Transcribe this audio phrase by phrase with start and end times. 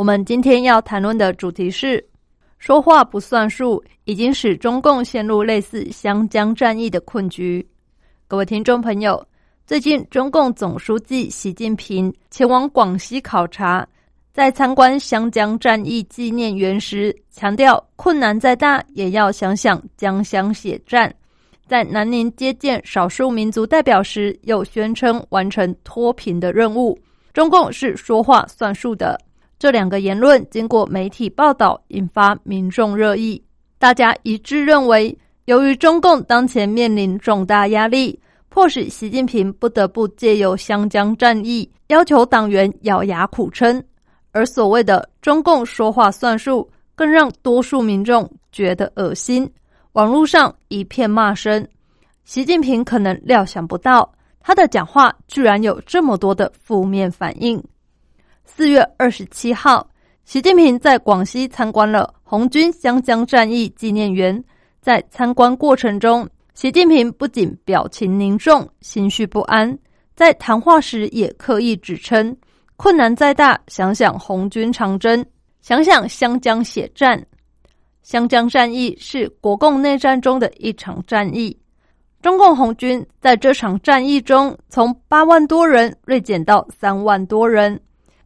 [0.00, 2.02] 我们今天要谈论的主题是：
[2.56, 7.68] 说话不算数，已经使中共陷入类似湘江战役的困局。
[8.26, 9.22] 各位听众朋友，
[9.66, 13.86] 最近中共总书记习近平前往广西考察，
[14.32, 21.14] 在参观湘江战役纪念园时，强调困难再大，也要想想江湘血战。
[21.66, 26.98] 在南宁接见少数民族代表时，又宣称完成脱贫的任务。
[27.34, 29.20] 中共是说话算数的。
[29.60, 33.44] 这两个言论经过媒体报道，引发民众热议。
[33.78, 43.84] 大家一致认为，由于中共当前面临重大压力，迫使习近平不得不借由湘江战役，要求党员咬牙苦撑。
[44.32, 49.46] 而所谓的中共说话算数，更让多数民众觉得恶心。
[49.92, 51.68] 网络上一片骂声，
[52.24, 57.62] 习近平可能料想不到，他的讲话居然有这么多的负面反应。
[58.52, 59.88] 四月二十七号，
[60.24, 64.42] 习近平在广西参观了红军湘江战役纪念园，
[64.82, 69.78] 在参观过程中，习近平不仅表情凝重、心绪不安，
[70.14, 72.36] 在谈话时也刻意指称：
[72.76, 75.24] 困难再大，想想红军长征，
[75.62, 77.24] 想想湘江血战。
[78.02, 81.56] 湘江战役是国共内战中的一场战役，
[82.20, 87.80] 中共红军在这场战役中从八万多人锐减到三万多人。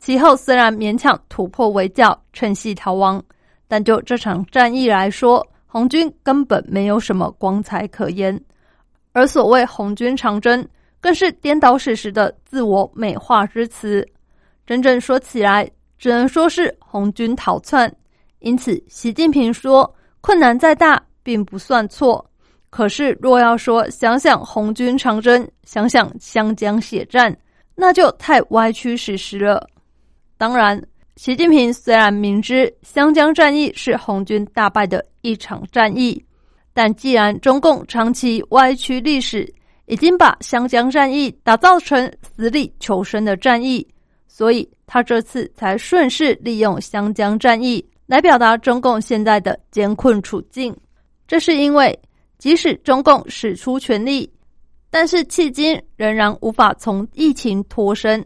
[0.00, 3.22] 其后虽然勉强突破围剿，趁隙逃亡，
[3.68, 8.40] 但就这场战役来说，红军根本没有什么光彩可言。
[9.12, 10.66] 而所谓红军长征，
[11.02, 14.06] 更是颠倒史实的自我美化之词。
[14.66, 17.94] 真正说起来，只能说是红军逃窜。
[18.38, 22.24] 因此，习近平说：“困难再大，并不算错。
[22.70, 27.36] 可是，若要说想想红军长征，想想湘江血战，
[27.74, 29.68] 那就太歪曲史实了。
[30.40, 30.82] 当然，
[31.16, 36.24] 习近平虽然明知湘江战役是红军大败的一场战役，
[36.72, 39.46] 但既然中共长期歪曲历史，
[39.84, 43.86] 已经把湘江战役打造成死里求生的战役，
[44.28, 50.74] 所以他这次才顺势利用湘江战役。”来表达中共现在的艰困处境，
[51.28, 51.96] 这是因为
[52.38, 54.32] 即使中共使出全力，
[54.90, 58.24] 但是迄今仍然无法从疫情脱身。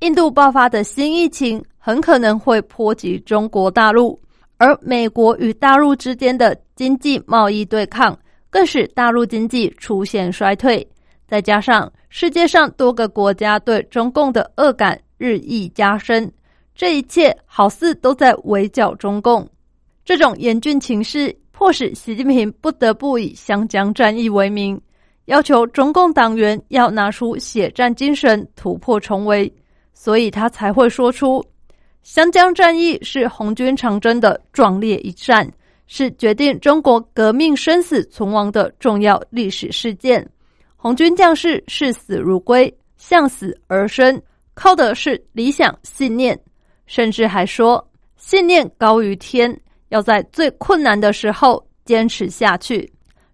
[0.00, 4.18] 印度爆发的新疫情很可能会波及中国大陆，
[4.56, 8.18] 而美国与大陆之间的经济贸易对抗，
[8.48, 10.86] 更使大陆经济出现衰退。
[11.26, 16.32] 再加上世界上多个国家对中共的恶感日益加深。
[16.74, 19.46] 这一切好似都在围剿中共，
[20.02, 24.80] 这种严峻情势迫使习近平不得不以湘江战役为名，
[25.26, 29.52] 要求中共党员要拿出血战精神，突破重围，
[30.02, 31.44] 所以他才会说出：
[32.02, 35.46] 湘江战役是红军长征的壮烈一战，
[35.86, 40.26] 是决定中国革命生死存亡的重要历史事件。
[40.74, 44.18] 红军将士视死如归，向死而生，
[44.54, 46.40] 靠的是理想信念。
[46.86, 49.54] 甚至还说信念高于天，
[49.90, 52.90] 要在最困难的时候坚持下去。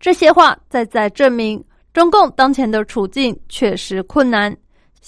[0.00, 1.64] 这些话再再证明
[1.94, 4.52] 中共当前的处境确实困难。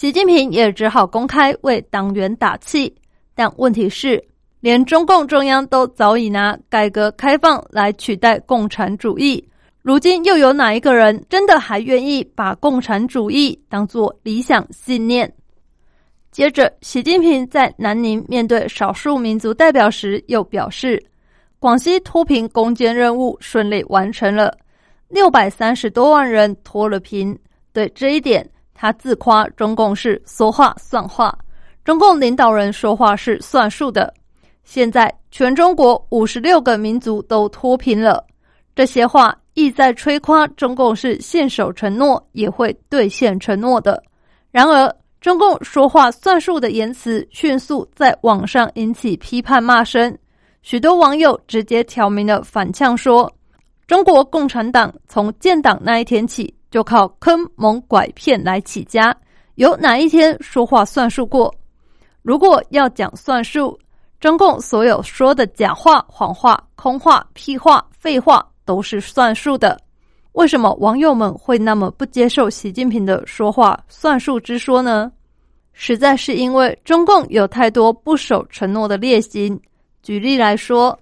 [0.00, 2.90] 习近平也只好公开为党员打气。
[3.34, 4.18] 但问题是，
[4.60, 9.46] 连中共中央都早已拿改革开放来取代共产主义，
[9.82, 15.30] 如今又有哪一个人真的还愿意把共产主义当作理想信念？
[16.30, 20.98] 接着，习近平在南宁面对少数民族代表时，又表示，
[21.58, 24.56] 广西脱贫攻坚任务顺利完成了，
[25.08, 27.38] 六百三十多万人脱了贫。
[27.72, 28.48] 对这一点，
[28.80, 31.38] 他自夸中共是说话算话，
[31.84, 34.10] 中共领导人说话是算数的。
[34.64, 38.24] 现在全中国五十六个民族都脱贫了，
[38.74, 44.02] 这些话意在吹夸中共是信守承诺，也会兑现承诺的。
[44.50, 44.90] 然而，
[45.20, 50.16] 中共说话算数的言辞迅速在网上引起批判骂声，
[50.62, 53.30] 许多网友直接挑明了反呛说
[53.86, 59.14] ：“中国共产党从建党那一天起就靠坑蒙拐骗来起家，
[59.56, 61.52] 有哪一天说话算数过？
[62.22, 63.78] 如果要讲算数，
[64.20, 69.80] 中共所有说的假话、谎话、空话、屁话、废话都是算数的。
[70.32, 75.10] 为什么网友们会那么不接受习近平的说话算数之说呢？
[75.72, 79.58] 实在是因为中共有太多不守承诺的劣行。
[80.02, 80.98] 举例来说，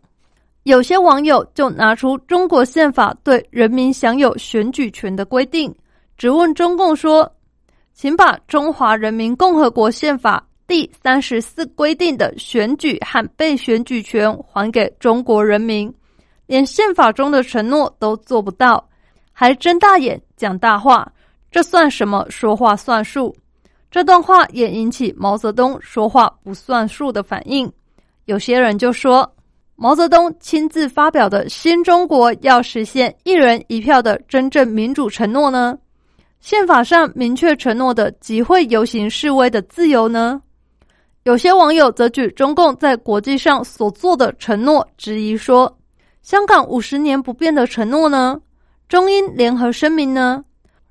[0.64, 5.75] 有些网友就拿出中国宪法对人民享有选举权的规定，
[6.16, 7.31] 质问中共说
[7.94, 15.93] ：“请把中华人民共和国宪法第三十四规定的选举和被选举权还给中国人民，
[16.46, 18.87] 连宪法中的承诺都做不到，
[19.32, 21.11] 还睁大眼讲大话，
[21.50, 23.34] 这算什么说话算数？”
[23.90, 27.72] 这段话也引起毛泽东说话不算数的反应。
[28.26, 29.34] 有些人就说，
[29.80, 35.78] 毛泽东亲自发表的新中国要实现一人一票的真正民主承诺呢？
[36.40, 40.42] 宪法上明确承诺的集会游行示威的自由呢？
[41.22, 45.72] 有些网友则举中共在国际上所做的承诺质疑说，
[46.22, 48.40] 香港五十年不变的承诺呢？
[48.88, 50.44] 中英联合声明呢？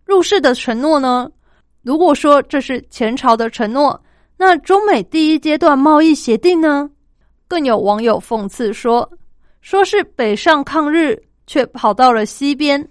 [0.05, 1.29] 入世的承诺呢？
[1.83, 4.01] 如果说这是前朝的承诺，
[4.37, 6.89] 那中美第一阶段贸易协定呢？
[7.47, 9.09] 更有网友讽刺说
[9.61, 12.83] ：“说是北上抗日，却跑到了西边；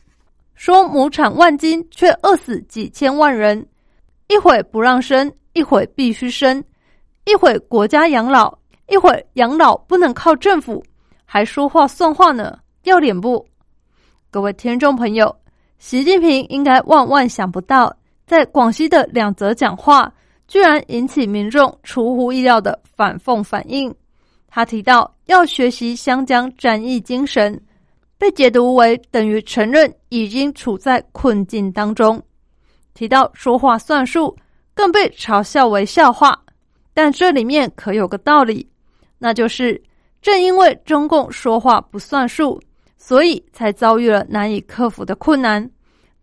[0.55, 3.67] 说亩产万斤，却饿死几千万人。
[4.29, 6.61] 一会不让生，一会必须生；
[7.26, 8.56] 一会国家养老，
[8.88, 10.82] 一会养老不能靠政府，
[11.25, 12.58] 还说话算话呢？
[12.85, 13.47] 要脸不？”
[14.31, 15.35] 各位听众朋友，
[15.79, 17.94] 习近平应该万万想不到，
[18.26, 20.12] 在广西的两则讲话，
[20.49, 23.94] 居然引起民众出乎意料的反讽反应。
[24.56, 27.61] 他提到要学习湘江战役精神，
[28.17, 32.19] 被解读为等于承认已经处在困境当中。
[32.94, 34.35] 提到说话算数，
[34.73, 36.43] 更被嘲笑为笑话。
[36.94, 38.67] 但这里面可有个道理，
[39.19, 39.79] 那就是
[40.23, 42.58] 正因为中共说话不算数，
[42.97, 45.70] 所以才遭遇了难以克服的困难。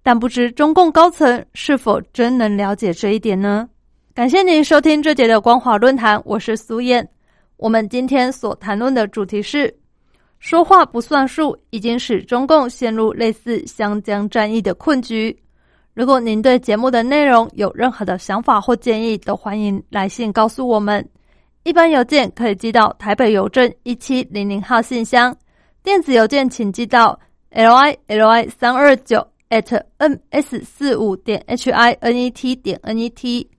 [0.01, 3.69] 但不知中共高层是否真能了解这一点呢？
[4.15, 7.07] 感谢您收听这节的光华论坛，我是苏燕。
[7.57, 9.73] 我们今天所谈论的主题是：
[10.39, 15.37] 说话不算数，已经使中共陷入类似湘江战役的困局。
[15.93, 21.07] 如果您对节目的内容有任何的想法或建议，都欢迎来信告诉我们。
[21.63, 25.33] 一般邮件可以寄到台北邮政一七零零号信箱，
[25.81, 27.17] 电子邮件请寄到
[27.51, 32.77] l i l i 三二九 at n s 四五点 h i n e t 点
[32.81, 33.49] n e t。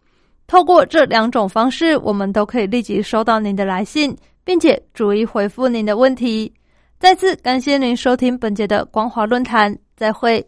[0.47, 6.53] 透过这两种方式，我们都可以立即收到您的来信，并且逐一回复您的问题。
[6.99, 10.43] 再次感谢您收听本节的光华论坛，再会。